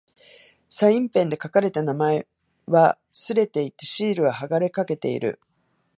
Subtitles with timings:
[0.67, 2.27] サインペンで書かれた名前
[2.65, 5.39] は掠れていて、シールは剥がれかけている。